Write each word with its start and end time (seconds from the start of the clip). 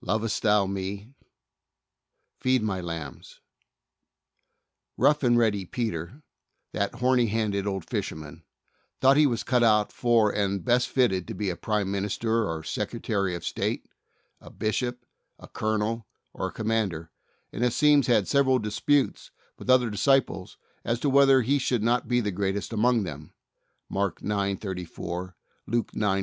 "Lovest 0.00 0.40
thou 0.40 0.64
Met 0.64 1.08
Feed 2.40 2.62
My 2.62 2.80
lambs." 2.80 3.40
Rough 4.96 5.22
and 5.22 5.36
ready 5.36 5.66
Peter, 5.66 6.22
that 6.72 6.94
horny 6.94 7.26
handed 7.26 7.66
old 7.66 7.84
fisherman, 7.84 8.44
thought 9.02 9.18
he 9.18 9.26
was 9.26 9.42
cut 9.42 9.62
out 9.62 9.92
for 9.92 10.34
and 10.34 10.64
best 10.64 10.88
fitted 10.88 11.28
to 11.28 11.34
be 11.34 11.50
a 11.50 11.54
prime 11.56 11.90
minister 11.90 12.48
or 12.48 12.62
secretary 12.64 13.34
of 13.34 13.44
state, 13.44 13.84
a 14.40 14.48
bishop, 14.50 15.04
a 15.38 15.48
colonel, 15.48 16.06
or 16.32 16.46
a 16.46 16.50
commander, 16.52 17.10
and 17.52 17.62
it 17.62 17.74
seems 17.74 18.06
had 18.06 18.26
several 18.26 18.58
dis 18.58 18.80
putes 18.80 19.32
with 19.58 19.66
the 19.66 19.74
other 19.74 19.90
disciples 19.90 20.56
as 20.82 20.98
to 20.98 21.10
whether 21.10 21.42
he 21.42 21.58
should 21.58 21.82
not 21.82 22.08
be 22.08 22.22
the 22.22 22.32
greatest 22.32 22.72
among 22.72 23.02
them 23.02 23.34
(Mark 23.90 24.22
9: 24.22 24.56
34; 24.56 25.36
Luke 25.66 25.94
9: 25.94 26.12